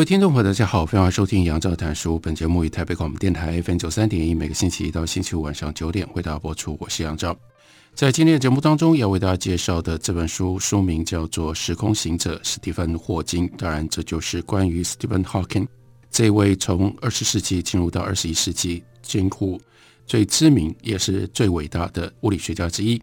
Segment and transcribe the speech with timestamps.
[0.00, 2.18] 位听众朋友，大家好，欢迎收听杨照谈书。
[2.18, 6.74] 本节目以台北广播电台 FM 九三点一，每个星期一到星期五晚上九点为大家播出。
[6.80, 7.36] 我是杨照。
[7.94, 13.46] 在今天的节目当中，要为大家介绍的这本书书名叫做《时空行者》，史蒂芬·霍金。
[13.58, 15.66] 当然，这就是关于 Stephen Hawking
[16.10, 19.60] 这位从二十世纪进入到二十一世纪几乎
[20.06, 22.98] 最知名也是最伟大的物理学家之一。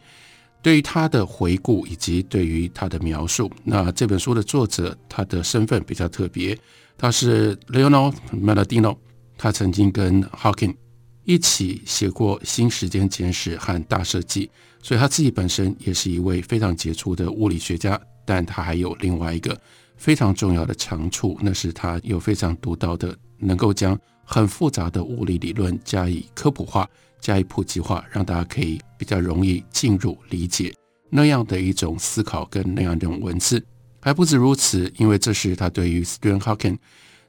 [0.68, 6.60] 对于他的回顾以及对于他的描述，那这本书的作者他的身份比较特别，
[6.98, 9.00] 他是 Leonard m e l a d i n o
[9.38, 10.76] 他曾经跟 Hawking
[11.24, 14.48] 一起写过《新时间简史》和《大设计》，
[14.86, 17.98] 所以他自己本身也是一位非常杰出的物理学家。
[18.26, 19.58] 但他还有另外一个
[19.96, 26.86] 非常重要的长处，那是他有非常独到的，能够将很复杂的物理理论加以科普化。
[27.20, 30.74] 加以普及化，让大家可以比较容易进入理解
[31.10, 33.64] 那样的一种思考跟那样一种文字。
[34.00, 36.78] 还不止如此，因为这是他对于 Stephen Hawking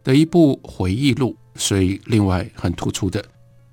[0.05, 3.25] 的一部回忆录，所以另外很突出的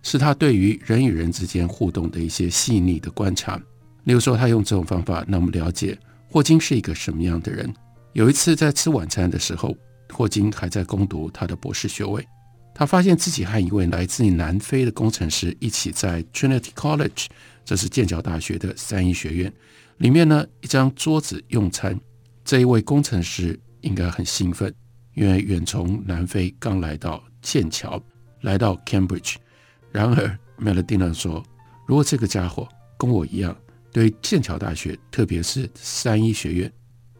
[0.01, 3.61] 是他对于人与人之间互动的一些细腻的观察。
[4.05, 5.97] 例如说，他用这种方法让我们了解
[6.29, 7.71] 霍金是一个什么样的人。
[8.13, 9.75] 有一次在吃晚餐的时候，
[10.11, 12.25] 霍金还在攻读他的博士学位。
[12.77, 17.27] 他发现自己和一位来自于南非的工程师一起在 Trinity College，
[17.63, 19.51] 这是剑桥大学的三一学院
[19.99, 21.97] 里面呢，一张桌子用餐。
[22.43, 24.71] 这一位工程师应该很兴奋，
[25.13, 27.99] 因为远从南非刚来到剑桥，
[28.41, 29.35] 来到 Cambridge。
[29.89, 31.41] 然而 Mlodinow 说
[31.87, 33.55] ：“如果这个家伙跟我一样，
[33.93, 36.69] 对剑桥大学，特别是三一学院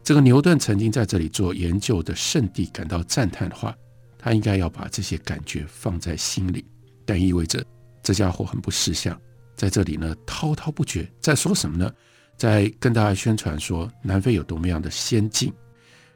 [0.04, 3.74] 这个牛顿曾经在这里做研究的圣地感到赞叹的话。”
[4.26, 6.64] 他应该要把这些感觉放在心里，
[7.04, 7.64] 但意味着
[8.02, 9.16] 这家伙很不识相，
[9.54, 11.88] 在这里呢滔滔不绝，在说什么呢？
[12.36, 15.52] 在跟大家宣传说南非有多么样的先进。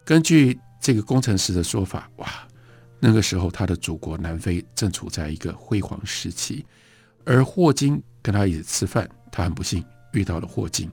[0.04, 2.48] 根据这个工程师的说法，哇，
[2.98, 6.66] 那个时候他的祖国南非正处在一个辉煌时期，
[7.25, 9.84] 而霍金跟他一起吃饭，他很不幸
[10.15, 10.91] 遇到了霍金。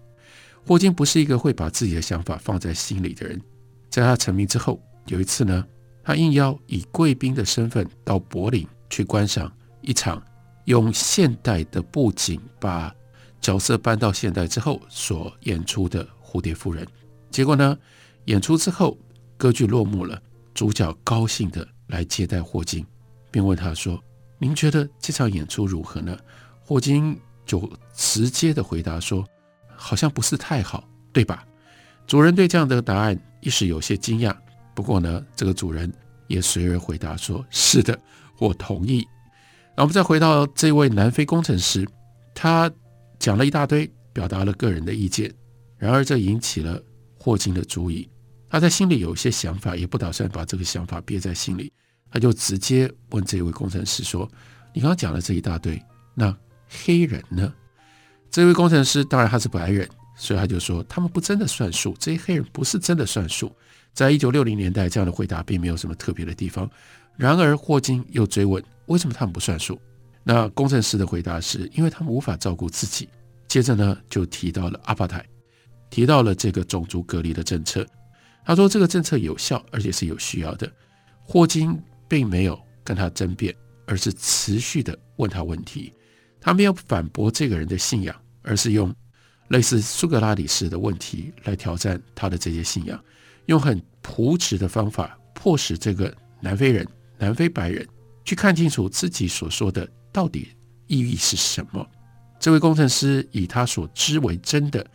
[0.68, 3.42] 霍金不是一个会把自己的想法放在心里的人，
[3.90, 5.66] 在他成名之后，有一次呢。
[6.08, 9.52] 他应邀以贵宾的身份到柏林去观赏
[9.82, 10.24] 一场
[10.64, 12.96] 用现代的布景把
[13.42, 16.86] 角色搬到现代之后所演出的《蝴蝶夫人》。
[17.30, 17.78] 结果呢，
[18.24, 18.98] 演出之后，
[19.36, 20.18] 歌剧落幕了，
[20.54, 22.86] 主角高兴地来接待霍金，
[23.30, 24.02] 并问他说
[24.40, 26.18] ：“您觉得这场演出如何呢？”
[26.64, 29.26] 霍金就直接地回答说
[29.76, 31.46] ：“好像不是太好，对吧？”
[32.08, 34.34] 主人对这样的答案一时有些惊讶。
[34.78, 35.92] 不过呢，这个主人
[36.28, 38.00] 也随而回答说：“是的，
[38.38, 39.04] 我同意。”
[39.76, 41.84] 那我们再回到这位南非工程师，
[42.36, 42.72] 他
[43.18, 45.34] 讲了一大堆，表达了个人的意见。
[45.78, 46.80] 然而这引起了
[47.18, 48.08] 霍金的注意，
[48.52, 51.74] 他在心里有一些想法，也不打算把这个想法憋在心里，
[52.12, 54.30] 他就直接问这位工程师说
[54.76, 55.84] ：“你刚刚讲了这一大堆，
[56.14, 56.32] 那
[56.70, 57.52] 黑人呢？”
[58.30, 63.52] 这位工程师当然他是白人，所以他就说：“他们不真的算数，这些黑人不是真的算数。”
[63.98, 66.70] 在一九六零年代，这样的回答并没有什么特别的地方。
[67.16, 69.82] 然而，霍金又追问：为什么他们不算数？
[70.24, 73.10] 那工程师的回答是：因为他们无法照顾自己。
[73.48, 75.26] 接着呢，就提到了阿帕台，
[75.90, 77.84] 提到了这个种族隔离的政策。
[78.46, 80.72] 他说这个政策有效，而且是有需要的。
[81.24, 81.76] 霍金
[82.08, 83.52] 并没有跟他争辩，
[83.88, 85.92] 而是持续的问他问题。
[86.40, 88.94] 他没有反驳这个人的信仰，而是用
[89.48, 93.04] 类似苏格拉底式的问题来挑战他的这些信仰。
[93.48, 97.86] 用很朴实的方法，迫使这个南非人、南非白人
[98.24, 100.56] 去看清楚自己所说的到底
[100.86, 101.86] 意义是什么。
[102.40, 104.86] 这位工程师以他所知为真的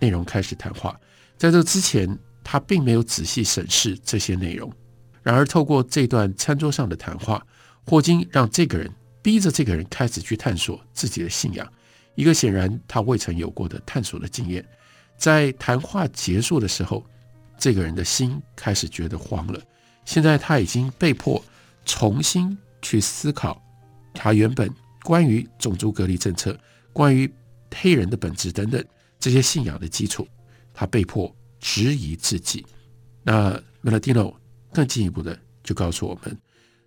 [0.00, 0.98] 内容开始谈话，
[1.36, 4.70] 在这之前，他并没有仔细审视这些内容。
[5.22, 7.44] 然而，透过这段餐桌上的谈话，
[7.84, 8.90] 霍金让这个人
[9.22, 11.70] 逼着这个人开始去探索自己的信仰，
[12.14, 14.64] 一个显然他未曾有过的探索的经验。
[15.16, 17.04] 在谈话结束的时候，
[17.58, 19.60] 这个人的心开始觉得慌了。
[20.04, 21.42] 现在他已经被迫
[21.84, 23.62] 重新去思考
[24.14, 24.72] 他原本
[25.02, 26.58] 关于种族隔离政策、
[26.92, 27.30] 关于
[27.74, 28.82] 黑人的本质等等
[29.18, 30.26] 这些信仰的基础。
[30.72, 32.64] 他被迫质疑自己。
[33.22, 34.34] 那 Meladino
[34.72, 36.38] 更进一步的就告诉我们，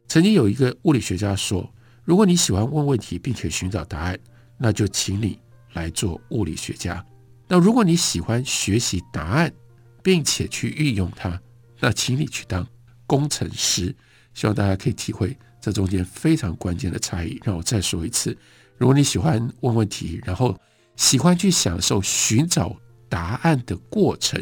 [0.07, 1.69] 曾经有一个物理学家说，
[2.03, 4.17] 如果你喜欢问问题并且寻找答案，
[4.57, 5.37] 那就请你
[5.73, 7.05] 来做物理学家。
[7.47, 9.53] 那如果你喜欢学习答案
[10.01, 11.39] 并且去运用它，
[11.79, 12.67] 那请你去当
[13.05, 13.95] 工程师。
[14.33, 17.39] 希望大家可以体会这中间非常关键的差异。
[17.43, 18.35] 让我再说一次，
[18.77, 20.57] 如果你喜欢问问题，然后
[20.95, 22.75] 喜欢去享受寻找
[23.09, 24.41] 答案的过程，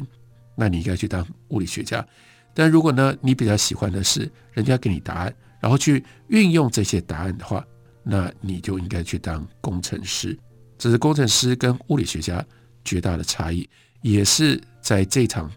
[0.56, 2.06] 那你应该去当物理学家。
[2.54, 7.66] 但如果呢，你比较喜欢的是人家给你答案，然后去运用这些答案的话，
[8.04, 10.38] 那你就应该去当工程师。
[10.78, 12.46] 这是工程师跟物理学家
[12.86, 13.68] 绝大的差异，
[14.02, 15.52] 也是在这场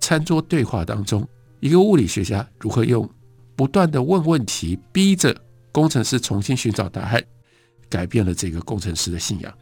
[0.00, 1.26] 餐桌对话当中，
[1.60, 3.08] 一个物理学家如何用
[3.54, 5.34] 不断的问问题，逼着
[5.70, 7.22] 工程师重新寻找答案，
[7.88, 9.52] 改变了这个工程师的信仰。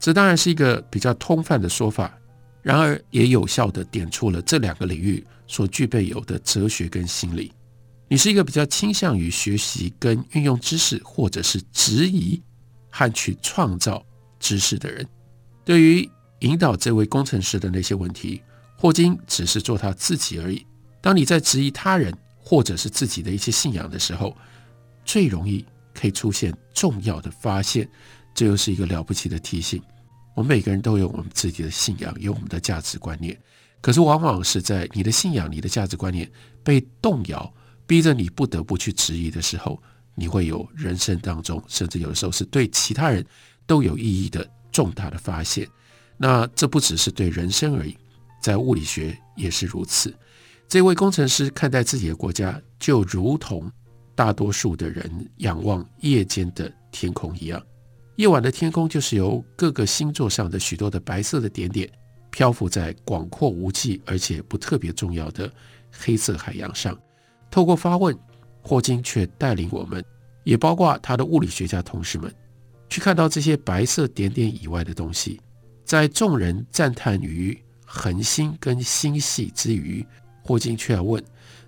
[0.00, 2.12] 这当然是一个比较通泛的说法，
[2.62, 7.52] 然而也有效地点出了这两个领域所具备有的哲学跟心理。
[8.08, 12.40] 你是一个比较倾向于学习跟运用知识，或者是质疑
[12.90, 14.04] 和去创造
[14.38, 15.06] 知识的人。
[15.64, 16.08] 对于
[16.44, 18.42] 引导这位工程师的那些问题，
[18.76, 20.64] 霍金只是做他自己而已。
[21.00, 24.36] 当你在质疑他人，或者是自己的一些信仰的时候，
[25.06, 25.64] 最容易
[25.94, 27.88] 可以出现重要的发现。
[28.34, 29.82] 这又是一个了不起的提醒。
[30.34, 33.38] 我们每个人都有我们自己的信仰，有我们的价值观念。
[33.80, 36.30] 可是往往是在你的信仰、你的价值观念
[36.62, 37.50] 被动摇，
[37.86, 39.80] 逼着你不得不去质疑的时候，
[40.14, 43.24] 你会有人生当中，甚至有的时候是对其他人
[43.66, 45.66] 都有意义的重大的发现。
[46.16, 47.96] 那这不只是对人生而已，
[48.42, 50.14] 在物理学也是如此。
[50.68, 53.70] 这位工程师看待自己的国家，就如同
[54.14, 57.62] 大多数的人仰望夜间的天空一样。
[58.16, 61.90] 夜晚的天空就是由各个星座上的许多的白色的点点
[62.30, 65.52] 漂浮在广阔无际而且不特别重要的
[65.90, 66.96] 黑色海洋上。
[67.50, 68.16] 透过发问，
[68.62, 70.04] 霍金却带领我们，
[70.44, 72.32] 也包括他的物理学家同事们，
[72.88, 75.40] 去看到这些白色点点以外的东西。
[75.94, 80.04] 在众人赞叹于恒星跟星系之余，
[80.42, 81.22] 霍金却要问：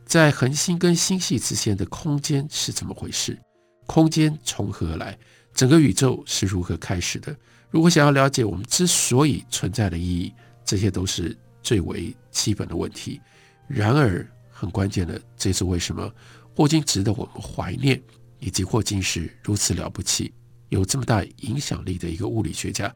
[0.05, 3.39] 在恒星跟星系之间的空间是怎么回事？
[3.87, 5.17] 空间从何而来？
[5.55, 7.37] 整个宇宙是如何开始的？
[7.71, 10.35] 如果想要了解我们之所以存在的意义，
[10.65, 13.21] 这些都是最为基本的问题。
[13.69, 16.13] 然而，很关键的，这是为什么
[16.53, 18.03] 霍金值得我们怀念，
[18.41, 20.35] 以及霍金是如此了不起、
[20.71, 22.93] 有这么大影响力的一个物理学家。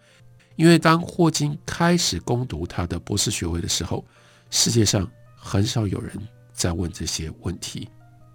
[0.60, 4.04] 因为当霍金开始攻读他的博士学位的时候，
[4.50, 6.12] 世界上很少有人
[6.52, 7.88] 在问这些问题。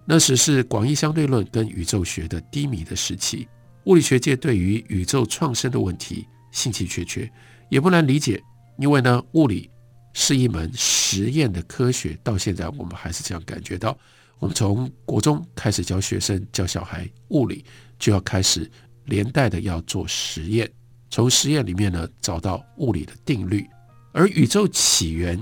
[0.05, 3.47] 那时是广义相对论跟宇宙学的低迷的时期，
[3.83, 7.31] 物理学界对于宇宙创生的问题兴趣缺缺，
[7.69, 8.41] 也不难理解。
[8.79, 9.69] 因为呢，物理
[10.13, 13.95] 是一门实验的科学，到现在我们还是这样感觉到。
[14.39, 17.63] 我们从国中开始教学生教小孩物理，
[17.99, 18.67] 就要开始
[19.05, 20.67] 连带的要做实验，
[21.15, 23.65] 从实验里面呢找到物理的定律。
[24.11, 25.39] 而宇宙起源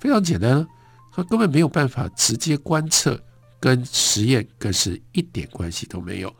[0.00, 0.66] 非常简单。
[1.14, 3.22] 它根本没有办法直接观测，
[3.60, 6.34] 跟实验更是一点关系都没有。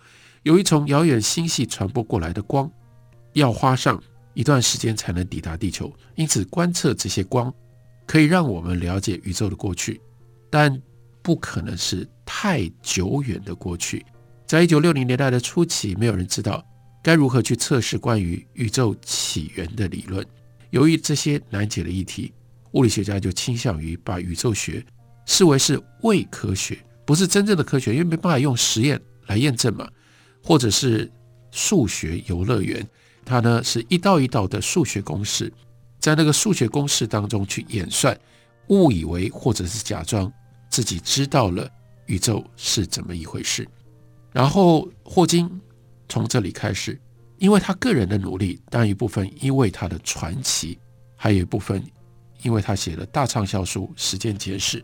[0.44, 2.70] 由于从遥远星系传播过来的光，
[3.34, 4.02] 要花上
[4.32, 7.52] 一段时间才能抵达地球，因此观测这些光
[8.06, 10.00] 可以让我们了解宇宙的过去，
[10.48, 10.80] 但
[11.20, 14.02] 不可能是太久远的过去。
[14.46, 16.64] 在一九六零年代的初期，没有人知道
[17.02, 20.24] 该如何去测试关于宇宙起源的理论。
[20.70, 22.32] 由于这些难解的议题。
[22.72, 24.82] 物理学家就倾向于把宇宙学
[25.26, 29.86] 视为是伪科学，不是真正的科学，因为没办法用实验来验证嘛。
[30.42, 31.12] 或者是
[31.50, 32.88] 数学游乐园，
[33.26, 35.52] 它呢是一道一道的数学公式，
[35.98, 38.18] 在那个数学公式当中去演算，
[38.68, 40.32] 误以为或者是假装
[40.70, 41.68] 自己知道了
[42.06, 43.68] 宇宙是怎么一回事。
[44.32, 45.46] 然后霍金
[46.12, 47.00] 从这里开始，
[47.38, 50.78] 因为他个人的努力，当然一部分因为他的传奇，
[51.16, 51.82] 还有一部分。
[52.42, 54.80] 因为他写了大畅销书《时间简史》，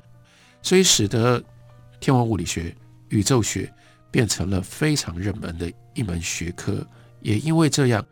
[0.62, 1.42] 所以使得
[1.98, 2.72] 天文物理学、
[3.08, 3.68] 宇宙学
[4.12, 6.86] 变成了非常热门的一门学科。
[7.20, 8.06] 也因为这样，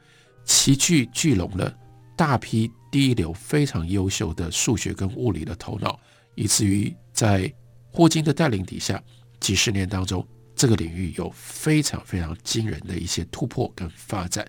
[0.44, 1.72] 齐聚聚拢了
[2.16, 5.96] 大批第一流、非常优秀的数学跟物理的头脑，
[6.34, 7.48] 以至于在
[7.92, 9.00] 霍金的带领底下，
[9.38, 14.44] 几十年当中，这个领域有非常非常惊人的一些突破跟发展。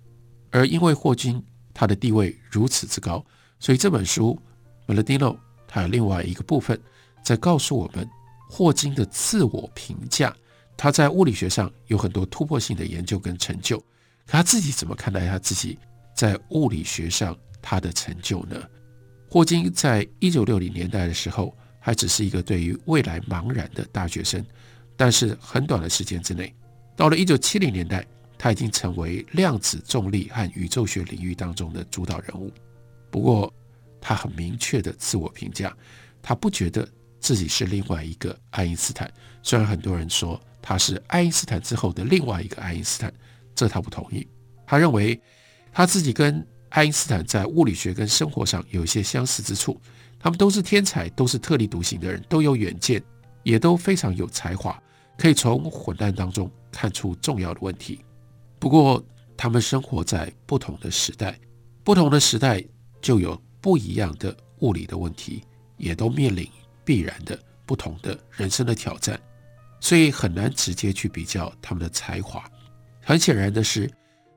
[0.50, 3.24] 而因为霍金他的地位如此之高，
[3.60, 4.40] 所以这本书。
[4.88, 5.38] Meladino
[5.68, 6.82] 他有另外一个部分
[7.22, 8.10] 在告诉我们
[8.50, 10.34] 霍金的自我评价，
[10.78, 13.84] 他在物理学上有很多突破性的研究跟成就，可
[14.28, 15.78] 他自己怎么看待他自己
[16.16, 18.56] 在物理学上他的成就呢？
[19.30, 24.42] 霍金在一九六零年代的时候，还只是一个对于未来茫然的大学生，
[24.98, 26.54] 但是很短的时间之内，
[26.96, 28.06] 到了一九七零年代，
[28.38, 32.52] 他已经成为量子重力和宇宙学领域当中的主导人物。
[33.10, 33.54] 不过，
[34.02, 35.76] 他很明确的自我评价，
[36.22, 36.88] 他不觉得
[37.20, 39.12] 自己是另外一个爱因斯坦。
[39.44, 43.14] 虽然很多人说他是爱因斯坦之后的另外一个爱因斯坦，
[43.56, 44.28] 这他不同意。
[44.66, 45.20] 他认为
[45.72, 49.80] 他自己跟爱因斯坦在物理学跟生活上有一些相似之处。
[50.20, 53.02] 他们都是天才，都是特立独行的人，都有远见，
[53.44, 54.82] 也都非常有才华，
[55.18, 58.00] 可以从混乱当中看出重要的问题。
[58.60, 59.04] 不过，
[59.36, 61.38] 他们生活在不同的时代，
[61.84, 62.64] 不同的时代
[63.02, 65.44] 就有不一样的物理的问题，
[65.78, 66.48] 也都面临
[66.84, 69.20] 必然的不同的人生的挑战，
[69.80, 72.44] 所以很难直接去比较他们的才华。
[73.02, 73.90] 很显然的是，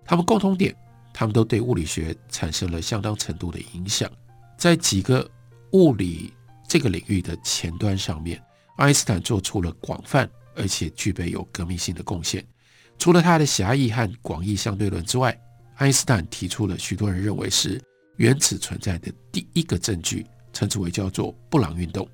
[0.04, 0.74] 他们共同点，
[1.12, 4.10] 他们都对物理学产生了相当程度的影响，
[4.56, 5.28] 在几个
[5.72, 6.32] 物理
[6.68, 8.42] 这个领域的前端上面，
[8.76, 10.28] 爱因斯坦做出了广泛
[10.60, 12.44] 而且具备有革命性的贡献。
[12.98, 15.36] 除了他的狭义和广义相对论之外，
[15.76, 17.80] 爱因斯坦提出了许多人认为是
[18.16, 22.06] 原子存在的第一个证据，称之为叫做布朗运动。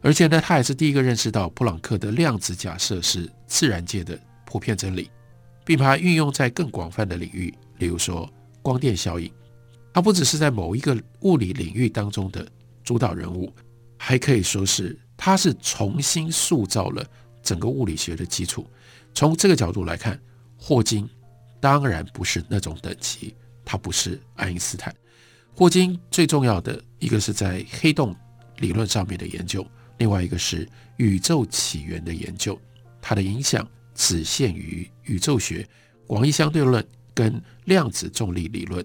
[0.00, 5.08] 而且呢，他也是第一个认识到普朗克的量子假设是自然界的普遍真理，
[5.64, 8.28] 并把它运用在更广泛的领域，例如说
[8.60, 9.32] 光电效应。
[9.94, 12.44] 他不只是在某一个物理领域当中的
[12.82, 13.54] 主导人物，
[13.96, 17.06] 还可以说是他是重新塑造了
[17.44, 18.68] 整个物理学的基础。
[19.14, 20.20] 从这个角度来看，
[20.56, 21.08] 霍金
[21.60, 24.92] 当然不是那种等级，他不是爱因斯坦。
[25.54, 28.12] 霍金最重要的一个是在黑洞
[28.56, 29.64] 理论上面的研究，
[29.98, 32.58] 另外一个是宇宙起源的研究。
[33.00, 35.64] 他的影响只限于宇宙学、
[36.06, 36.84] 广义相对论
[37.14, 38.84] 跟量子重力理论。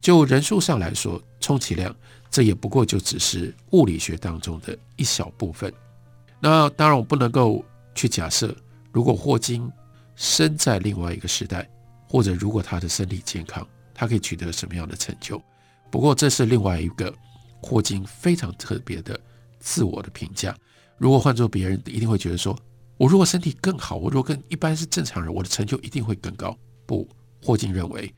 [0.00, 1.92] 就人数上来说，充其量
[2.30, 5.72] 这也不过就只是物理学当中的一小部分。
[6.38, 7.64] 那当然，我不能够
[7.94, 8.54] 去假设。
[8.92, 9.70] 如果霍金
[10.14, 11.68] 生在另外一个时代，
[12.08, 15.42] 或者如果他的身体健康，他可以取得什么样的成就？
[15.90, 17.12] 不过这是另外一个
[17.60, 19.18] 霍金非常特别的
[19.58, 20.56] 自我的评价。
[20.96, 22.56] 如果换做别人，一定会觉得说：
[22.96, 26.56] 我如果身体更好，我如果跟一般是正常人，我的成就一定会更高。
[26.86, 27.08] 不，
[27.42, 28.14] 霍金认为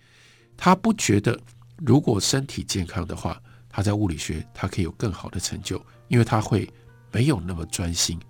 [0.58, 1.38] 他不觉得，
[1.78, 3.40] 如果身体健康的话，
[3.70, 6.68] 他在物理学他可以有更好的成就，因为他会
[7.10, 8.20] 没有那么专心。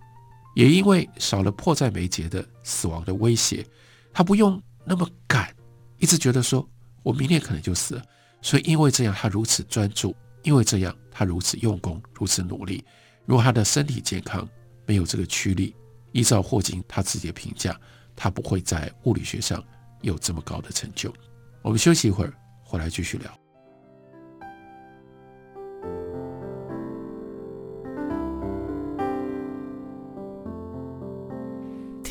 [0.57, 3.63] 也因为少了迫在眉睫的死亡的威胁，
[4.11, 5.55] 他不用那么赶，
[5.99, 6.67] 一直觉得说
[7.03, 8.03] 我明天可能就死了。
[8.41, 12.83] 所以因为这样，他如此专注；因为这样，他如此用功，如此努力。
[13.27, 14.49] 如果他的身体健康
[14.87, 15.77] 没有这个驱力，
[16.13, 17.79] 依照霍金他自己的评价，
[18.17, 19.63] 他不会在物理学上
[20.01, 21.13] 有这么高的成就。
[21.61, 22.33] 我们休息一会儿，
[22.65, 23.46] 回来继续聊。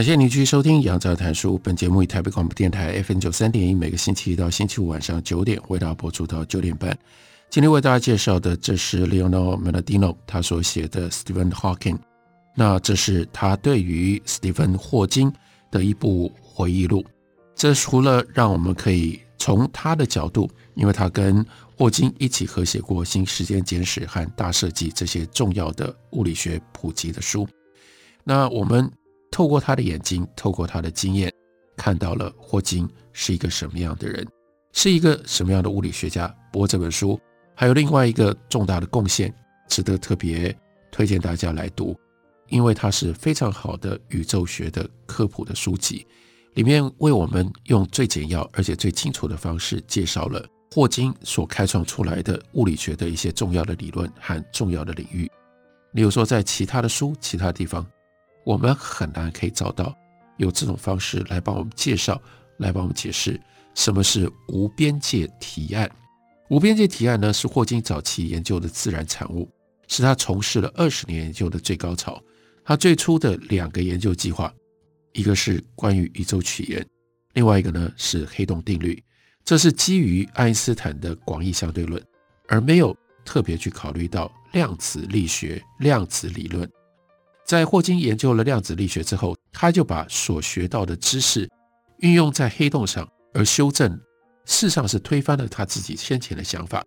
[0.00, 1.56] 感谢您继续收听《杨照谈书》。
[1.58, 6.98] 本节目以台北广播电台 FM 九三点一，每个星期一到星期五晚上九点为大家播出到九点半。
[7.50, 11.98] 今天为大家介绍的，这是 Leonardo Maladino 他所写的 Stephen Hawking。
[12.56, 15.30] 那这是他对于史蒂芬·霍金
[15.70, 17.04] 的一部回忆录。
[17.54, 21.44] 这除了让我们可以从他的角度，因为他跟
[21.76, 27.46] 霍金一起合写过《新时间简史》和《大设计》这些重要的物理学普及的书，
[28.24, 28.90] 那我们。
[29.30, 31.32] 透过他的眼睛，透过他的经验，
[31.76, 34.26] 看到了霍金是一个什么样的人，
[34.72, 36.26] 是一个什么样的物理学家。
[36.52, 37.18] 不过这本书
[37.54, 39.32] 还有另外一个重大的贡献，
[39.68, 40.54] 值得特别
[40.90, 41.96] 推荐大家来读，
[42.48, 46.04] 因为它是非常好的宇宙学的科普的书籍，
[46.54, 55.30] 里面为我们用最简要而且最清楚的方式介绍了霍金所开创出来的物理学的一些重要的理论和重要的领域。
[55.92, 57.86] 例如说，在其他的书、其他地方。
[58.44, 59.94] 我们很难可以找到
[60.38, 62.20] 有这种方式来帮我们介绍、
[62.58, 63.40] 来帮我们解释
[63.74, 65.90] 什么是无边界提案。
[66.48, 69.48] 无边界提案呢，是霍金早期研究的自然产物，
[69.86, 72.20] 是他从事了二十年研究的最高潮。
[72.64, 74.52] 他最初的两个研究计划
[75.12, 76.86] 一个是关于宇宙起源，
[77.34, 79.02] 另外一个呢是黑洞定律。
[79.44, 82.00] 这是基于爱因斯坦的广义相对论，
[82.48, 86.70] 而没有特别去考虑到量子力学、量子理论。
[87.50, 91.50] 在霍金研究了量子力学之后，他就把所学到的知识
[91.96, 93.04] 运用在黑洞上，
[93.34, 93.90] 而修正，
[94.44, 96.80] 事实上是推翻了他自己先前的想法，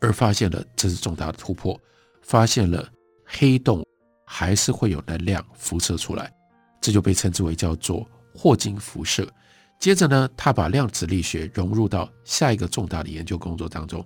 [0.00, 1.78] 而发现了这是重大的突破，
[2.22, 2.88] 发现了
[3.26, 3.84] 黑洞
[4.24, 6.32] 还是会有能量辐射出来，
[6.80, 9.30] 这就被称之为叫做霍金辐射。
[9.78, 14.02] 接着呢，他把量子力学融入到下一个重大的研究工作当中，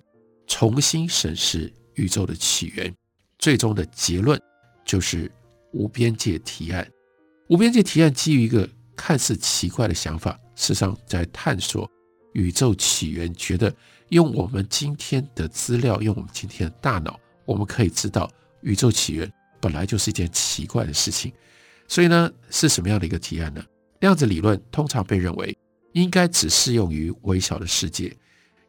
[0.48, 2.92] 重新审视宇宙的起源，
[3.38, 4.36] 最终的结论
[4.84, 5.30] 就是
[5.72, 6.88] 无边界提案。
[7.48, 11.90] 无边界提案基于一个看似奇怪的想法，事实上在探索
[12.34, 13.74] 宇宙起源，觉得
[14.10, 18.30] 用我们今天的资料，用我们今天的大脑，我们可以知道
[18.62, 21.32] 宇宙起源本来就是一件奇怪的事情。
[21.88, 23.64] 所以呢，是什么样的一个提案呢？
[23.98, 25.56] 量子理论通常被认为
[25.92, 28.16] 应该只适用于微小的世界，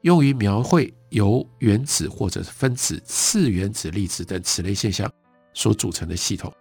[0.02, 5.12] 用于描绘由原子或者分子、次原子粒子等此类现象
[5.54, 6.52] 所组成的系统。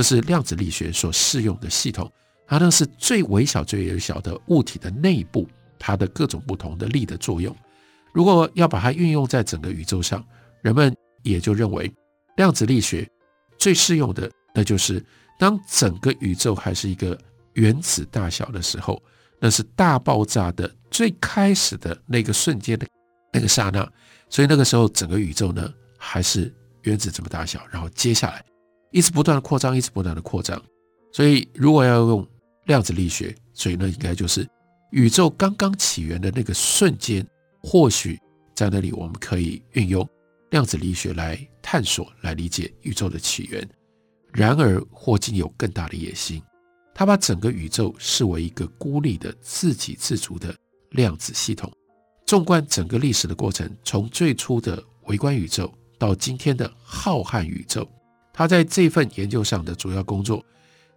[0.00, 2.10] 这是量子力学所适用的系统。
[2.46, 5.46] 它呢是最微小、最微小的物体的内部，
[5.78, 7.54] 它的各种不同的力的作用。
[8.14, 10.24] 如果要把它运用在整个宇宙上，
[10.62, 11.92] 人们也就认为
[12.38, 13.06] 量子力学
[13.58, 15.04] 最适用的，那就是
[15.38, 17.18] 当整个宇宙还是一个。
[17.54, 19.02] 原子大小的时候，
[19.40, 22.86] 那是大爆炸的最开始的那个瞬间的
[23.32, 23.86] 那个刹那，
[24.30, 28.42] 所以那个时候整个宇宙呢还是原子这么大小，然后接下来
[28.90, 30.60] 一直不断的扩张，一直不断的扩张。
[31.12, 32.26] 所以如果要用
[32.66, 34.48] 量子力学，所以那应该就是
[34.92, 37.26] 宇宙刚刚起源的那个瞬间，
[37.62, 38.18] 或许
[38.54, 40.08] 在那里我们可以运用
[40.50, 43.68] 量子力学来探索、来理解宇宙的起源。
[44.32, 46.42] 然而霍金有更大的野心。
[46.92, 50.54] 他把整个宇宙视为一个孤立的、自给自足的
[50.90, 51.72] 量子系统。
[52.26, 57.88] 纵观整个历史的过程，从最初的微观宇宙到今天的浩瀚宇宙，
[58.32, 60.44] 他在这份研究上的主要工作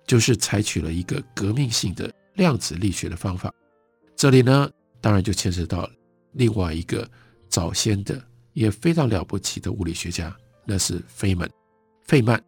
[0.05, 3.53] 就是采取了一个革命性的量子力学的方法。
[4.15, 4.69] 这里呢，
[5.01, 5.89] 当然就牵涉到
[6.33, 7.09] 另外一个
[7.49, 8.21] 早先的
[8.53, 11.49] 也非常了不起的物理学家，那是费曼。
[12.03, 12.41] 费曼，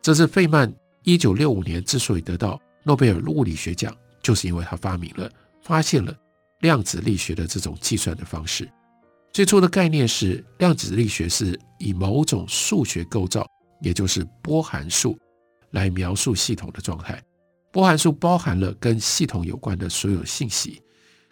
[0.00, 0.72] 这是费曼
[1.02, 2.60] 一九六五年之所以得到。
[2.82, 5.30] 诺贝尔物理学奖就是因为他发明了、
[5.62, 6.16] 发现了
[6.60, 8.66] 量子力学的这种计算的方式。
[9.32, 13.46] 最初的概念是，量子力学是以某种数学构造，
[13.80, 15.18] 也就是波函数，
[15.70, 17.22] 来描述系统的状态。
[17.72, 20.82] 波函数包含了跟系统有关的所有信息。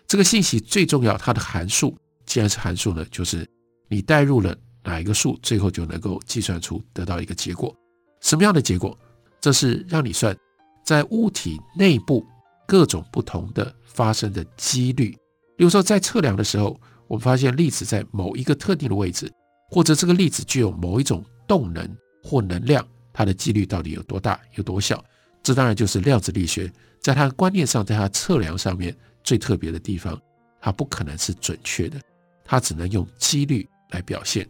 [0.06, 3.48] 这个信息最重要，它的函数既然是函数呢，就是
[3.88, 7.74] 你代入了哪一个数，最后就能够计算出得到一个结果。
[8.20, 8.98] 什么样的结果？
[9.40, 10.36] 这是让你算。
[10.84, 12.24] 在物体内部
[12.66, 15.10] 各种不同的发生的几率，
[15.56, 19.30] 比如说在测量的时候，我们发现粒子在某一个特定的位置，
[19.70, 21.86] 或者这个粒子具有某一种动能
[22.28, 25.02] 或能量，它的几率到底有多大、有多小？
[25.42, 30.20] 这当然就是量子力学在它的观念上，在它测量上面最特别的地方，
[30.60, 31.98] 它不可能是准确的，
[32.44, 34.46] 它只能用几率来表现。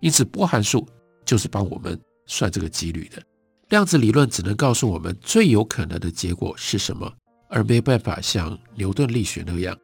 [0.00, 0.86] 因此，波函数
[1.24, 3.22] 就是帮我们算这个几率的。
[3.70, 7.10] 量子理论只能告诉我们最有可能的结果是什么，
[7.48, 9.74] 而没办法像牛顿力学那样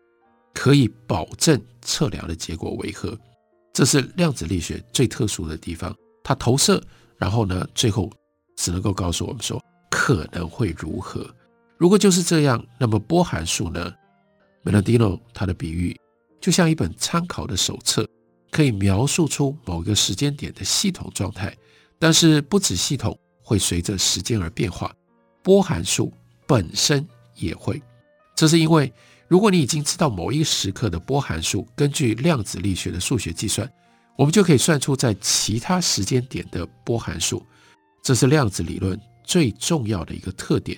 [0.53, 3.17] 可以保证测量的结果为何。
[3.73, 6.83] 这是量子力学最特殊的地方，它投射，
[7.19, 8.11] 然后呢，最后
[8.57, 11.29] 只能够告诉我们说可能会如何。
[11.77, 13.93] 如果就是这样，那么波函数呢
[14.65, 15.99] ？Menandino 他的比喻
[16.41, 18.09] 就像一本参考的手册，
[18.51, 21.57] 可以描述出某个时间点的系统状态，
[21.99, 23.19] 但是不止系统。
[23.41, 24.95] 会随着时间而变化，
[25.43, 26.13] 波函数
[26.47, 27.81] 本身也会。
[28.37, 28.93] 这是因为，
[29.27, 33.67] 如果你已经知道某一时刻的波函数，根据量子力学的数学计算，
[34.19, 37.41] 我们就可以算出在其他时间点的波函数。
[38.03, 40.77] 这是量子理论最重要的一个特点。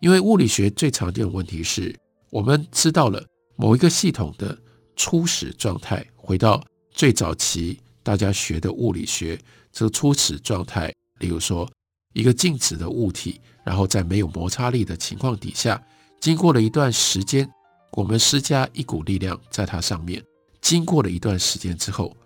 [0.00, 1.94] 因为物理学最常见的问题是，
[2.30, 3.24] 我们知道了
[3.54, 4.58] 某一个系统的
[4.96, 9.38] 初始状态，回到最早期大家学的物理学，
[9.70, 11.70] 这个初始状态，例如说。
[12.12, 15.80] 一个静止的物体，然后在没有摩擦力的情况底下，
[16.20, 17.48] 经过了一段时间，
[17.92, 20.20] 我们施加一股力量在它上面，
[20.60, 22.16] 经过了一段时间之后，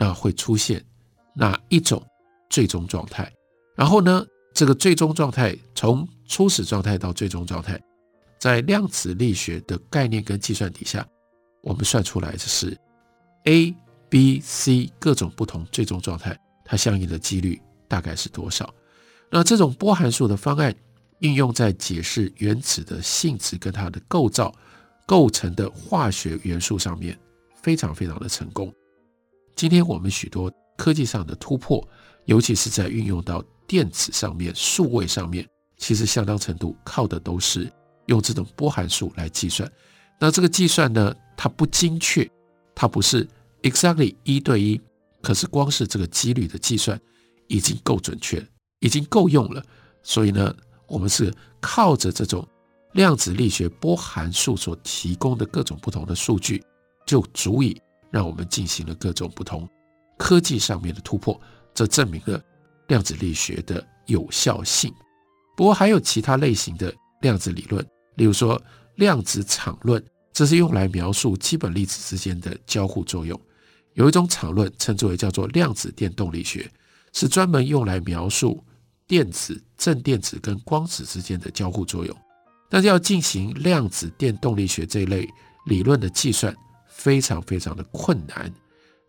[0.00, 0.82] 那会出现
[1.34, 2.02] 哪一种
[2.48, 3.30] 最终状态？
[3.76, 7.78] 然后呢，这个最终状态从初始状态到最终状态，
[8.38, 11.06] 在量子力学的概念跟计算底下，
[11.62, 12.74] 我们算出来的是
[13.44, 13.76] A、
[14.08, 16.34] B、C 各种不同最终状态，
[16.64, 18.72] 它相应的几率大概是多少？
[19.30, 20.74] 那这种波函数的方案
[21.18, 24.50] 应用在解释原子的性质跟它的构造
[25.06, 27.18] 构成的化学元素上面，
[27.62, 28.72] 非常非常的成功。
[29.54, 31.86] 今天我们许多科技上的突破，
[32.24, 37.70] 尤其是在运用到电子上面、数位上面，其实相当程度靠的都是
[38.06, 39.70] 用这种波函数来计算。
[40.18, 42.28] 那这个计算呢，它不精确，
[42.74, 43.28] 它不是
[43.62, 44.80] exactly 一对一，
[45.22, 46.98] 可是光是这个几率的计算
[47.48, 48.44] 已经够准确，
[48.80, 49.62] 已经够用了。
[50.02, 50.54] 所以呢，
[50.86, 52.46] 我们是靠着这种
[52.92, 56.62] 量子力学波函数所提供的各种不同的数据，
[57.06, 59.68] 就足以让我们进行了各种不同
[60.18, 61.40] 科技上面的突破。
[61.72, 62.42] 这证明了
[62.88, 64.92] 量子力学的有效性。
[65.56, 68.60] 不过还有其他类型的量子理论，例如说
[68.96, 73.40] 量子场论，这是用来描述基本粒子之间的交互作用。
[73.94, 76.70] 有一种场论称之为叫做量子电动力学，
[77.12, 78.64] 是专门用来描述
[79.06, 82.16] 电子、正电子跟光子之间的交互作用。
[82.68, 85.28] 但是要进行量子电动力学这一类
[85.66, 86.54] 理论的计算，
[87.02, 88.52] 非常非常的困难，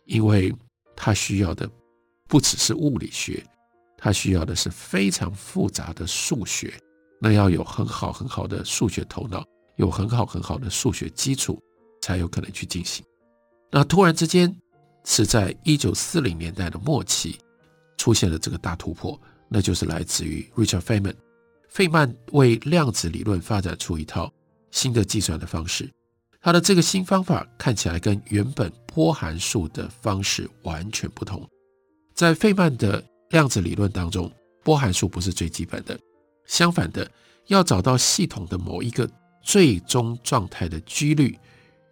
[0.06, 0.50] 因为
[0.96, 1.68] 他需要的
[2.26, 3.44] 不只是物理学，
[3.98, 6.72] 他需要的是非常复杂的数学。
[7.20, 9.44] 那要有很好很好的数学头脑，
[9.76, 11.60] 有很好很好的数学基础，
[12.00, 13.04] 才有可能去进行。
[13.70, 14.56] 那突然之间，
[15.04, 17.38] 是在一九四零年代的末期
[17.98, 21.14] 出现了这个大突破，那就是来自于 Richard Feynman。
[21.68, 24.32] 费曼为量子理论发展出一套
[24.70, 25.90] 新的计算的方式，
[26.42, 31.48] 他的这个新方法看起来跟原本波函数的方式完全不同。
[32.14, 34.30] 在费曼的量子理论当中，
[34.62, 35.98] 波函数不是最基本的，
[36.46, 37.10] 相反的，
[37.46, 39.08] 要找到系统的某一个
[39.42, 41.38] 最终状态的几率，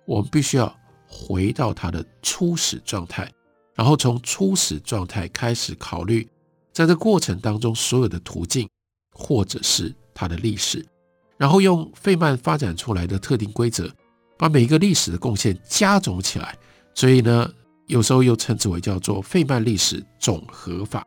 [0.05, 0.77] 我们必须要。
[1.13, 3.29] 回到它的初始状态，
[3.75, 6.25] 然后从初始状态开始考虑，
[6.73, 8.69] 在这过程当中所有的途径，
[9.11, 10.87] 或者是它的历史，
[11.37, 13.93] 然后用费曼发展出来的特定规则，
[14.41, 16.57] 把每一个历史的贡献加总起来，
[16.95, 17.53] 所以呢，
[17.89, 21.07] 有时候又称之为叫做费曼历史总和法。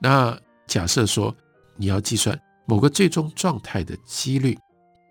[0.00, 0.34] 那
[0.66, 1.36] 假设说
[1.76, 4.58] 你要计算某个最终状态的几率，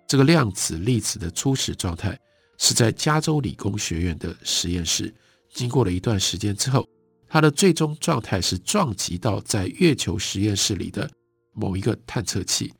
[0.07, 2.17] 这个量子粒子的初始状态。
[2.63, 5.11] 是在加州理工学院的实验室，
[5.51, 6.87] 经过了一段时间之后，
[7.27, 11.09] 它的最终状态是撞击到在月球实验室里的
[11.53, 12.71] 某一个探测器。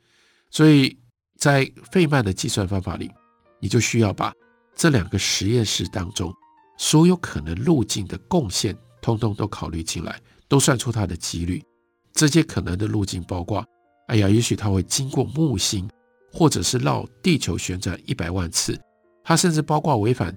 [0.50, 0.96] 所以
[1.36, 3.10] 在费曼的计算方法里，
[3.58, 4.32] 你就需要把
[4.74, 6.32] 这两个实验室当中
[6.78, 11.62] 所有可能路径的贡献，通通都考虑进来，都算出它的几率。
[12.12, 13.64] 这些可能的路径包括：
[14.08, 15.88] 哎呀，也许它会经过木星，
[16.32, 18.78] 或者是绕地球旋转一百万次。
[19.24, 20.36] 它甚至包括违反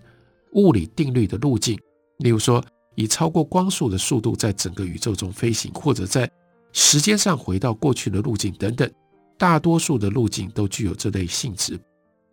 [0.51, 1.77] 物理定律的路径，
[2.19, 2.63] 例如说
[2.95, 6.29] 以超过光速的速度在整个宇宙中飞行，或者在
[6.71, 8.89] 时间上回到过去的路径等等。
[9.37, 11.77] 大多数的路径都具有这类性质。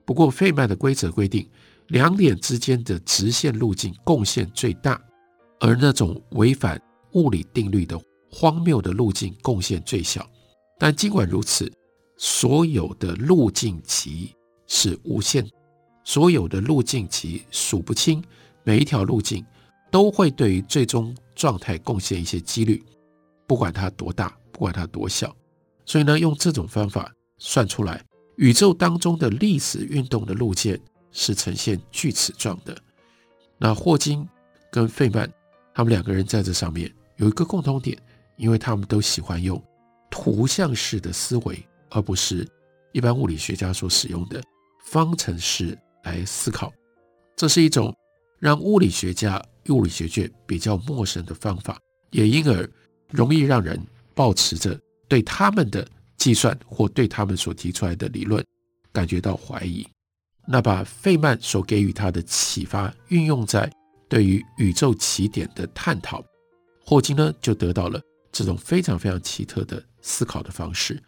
[0.04, 1.48] 不过费曼的规则规定，
[1.92, 4.98] 两点之间的直线路径贡献最大，
[5.60, 6.80] 而那种违反
[7.12, 8.00] 物理定律的
[8.30, 10.26] 荒谬的路径贡献最小。
[10.78, 11.70] 但尽管如此，
[12.16, 14.34] 所有的路径集
[14.66, 15.46] 是无限。
[16.02, 18.24] 所有的路径集数不清，
[18.64, 19.44] 每一条路径
[19.90, 22.82] 都会对于最终状态贡献一些几率，
[23.46, 25.36] 不管它多大，不管它多小。
[25.84, 28.02] 所以呢，用这种方法算出来，
[28.36, 30.80] 宇宙当中的历史运动的路径
[31.12, 32.76] 是呈现锯齿状的。
[33.58, 34.28] 那霍金
[34.70, 35.30] 跟费曼
[35.72, 37.96] 他们两个人在这上面有一个共同点，
[38.36, 39.62] 因为他们都喜欢用
[40.10, 42.48] 图像式的思维，而不是
[42.90, 44.42] 一般物理学家所使用的
[44.86, 45.78] 方程式。
[46.04, 46.72] 来思考，
[47.36, 47.96] 这是一种
[48.40, 51.78] 让物理学家、物理学界比较陌生的方法，
[52.10, 52.68] 也因而
[53.08, 53.80] 容易让人
[54.12, 58.44] 抱持着对他们的计算或对他们所提出来的理论
[58.90, 59.86] 感觉到怀疑。
[60.46, 63.70] 那把费曼所给予他的启发运用在
[64.08, 66.22] 对于宇宙起点的探讨，
[66.84, 68.00] 霍金呢就得到了
[68.30, 71.00] 这种非常非常奇特的思考的方式。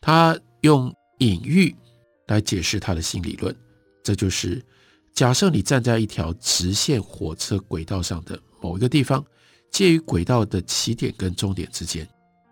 [0.00, 1.74] 他用隐喻
[2.26, 3.54] 来解释他的新理论。
[4.02, 4.60] 这就是
[5.14, 9.24] 假设你站在一条直线火车轨道上的某一个地方，
[9.70, 12.06] 介于轨道的起点跟终点之间。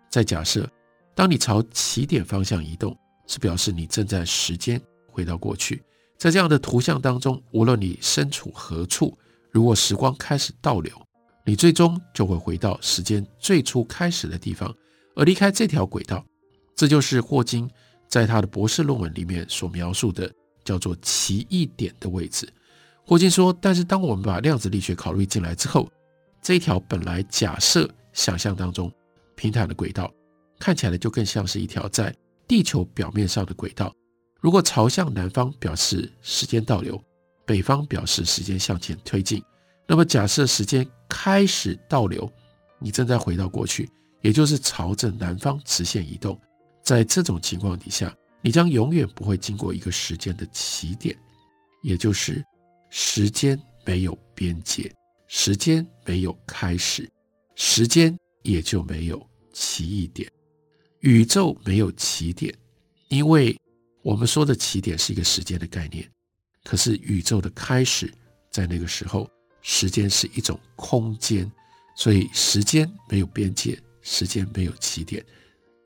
[0.09, 0.69] 再假设，
[1.13, 5.83] 当你朝起点方向移动，是表示你正在时间回到过去。
[6.21, 9.17] 在这样的图像当中，无论你身处何处，
[9.49, 10.93] 如果时光开始倒流，
[11.43, 14.71] 你最终就会回到时间最初开始的地方，
[15.15, 16.23] 而离开这条轨道。
[16.75, 17.67] 这就是霍金
[18.07, 20.31] 在他的博士论文里面所描述的。
[20.63, 22.47] 叫做奇异点的位置。
[23.03, 25.89] 霍金说：“但是当我们把量子力学考虑进来之后，
[26.39, 28.91] 这一条本来假设想象当中
[29.35, 30.13] 平坦的轨道，
[30.59, 32.15] 看起来就更像是一条在
[32.47, 33.91] 地球表面上的轨道，
[34.41, 36.99] 如果朝向南方表示时间倒流，
[37.45, 39.41] 北方表示时间向前推进。
[39.87, 42.29] 那么假设时间开始倒流，
[42.79, 43.87] 你正在回到过去，
[44.21, 46.39] 也就是朝着南方直线移动。
[46.81, 51.15] 在这种情况底下，你将永远不会经过一个时间的起点，
[51.83, 52.43] 也就是
[52.89, 54.91] 时间没有边界，
[55.27, 57.07] 时间没有开始，
[57.53, 59.23] 时间也就没有
[59.53, 60.27] 奇异点。
[61.01, 62.51] 宇宙没有起点，
[63.09, 63.55] 因为
[64.03, 66.09] 我们说的起点是一个时间的概念。
[66.63, 68.11] 可是宇宙的开始
[68.49, 69.27] 在那个时候，
[69.61, 71.51] 时间是一种空间，
[71.95, 75.25] 所以时间没有边界，时间没有起点，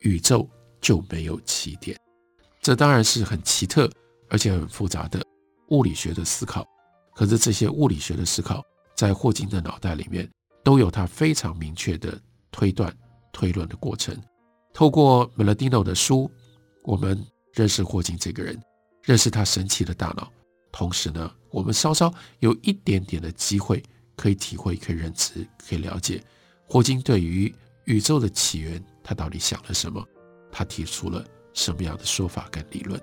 [0.02, 0.50] 宇宙
[0.82, 1.98] 就没有起点。
[2.62, 3.90] 这当然是很奇特
[4.30, 5.22] 而且很复杂的
[5.70, 6.66] 物理学的思考。
[7.14, 8.62] 可是这些物理学的思考，
[8.96, 10.30] 在霍金的脑袋里面
[10.64, 12.20] 都有他非常明确的
[12.52, 12.94] 推断
[13.32, 14.14] 推论的过程。
[14.74, 16.30] 透过 Meladino 的书，
[16.84, 18.62] 我们认识霍金这个人，
[19.02, 20.32] 认识他神奇的大脑。
[20.72, 23.82] 同时呢，我们稍稍有一点点的机会
[24.18, 26.22] 可以体会、可以认知、可以了解
[26.68, 27.54] 霍金对于
[27.86, 30.06] 宇宙的起源，他到底想了什么？
[30.52, 33.02] 他提出了什么样的说法跟理论？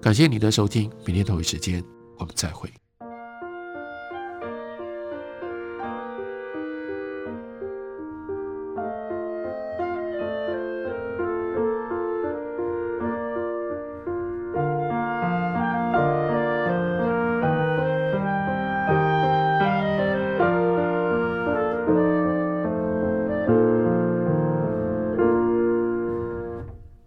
[0.00, 1.84] 感谢你的收听，明天同一时间
[2.16, 2.72] 我们再会。